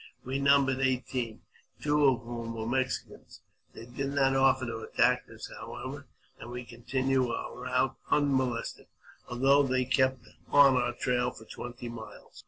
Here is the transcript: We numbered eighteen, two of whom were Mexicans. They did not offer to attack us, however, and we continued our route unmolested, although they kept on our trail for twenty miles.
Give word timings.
We 0.25 0.39
numbered 0.39 0.79
eighteen, 0.79 1.43
two 1.79 2.03
of 2.05 2.21
whom 2.21 2.55
were 2.55 2.65
Mexicans. 2.65 3.41
They 3.73 3.85
did 3.85 4.13
not 4.15 4.35
offer 4.35 4.65
to 4.65 4.77
attack 4.79 5.25
us, 5.31 5.51
however, 5.55 6.07
and 6.39 6.49
we 6.49 6.65
continued 6.65 7.29
our 7.31 7.55
route 7.61 7.95
unmolested, 8.09 8.87
although 9.29 9.61
they 9.61 9.85
kept 9.85 10.25
on 10.49 10.75
our 10.75 10.93
trail 10.93 11.29
for 11.29 11.45
twenty 11.45 11.87
miles. 11.87 12.39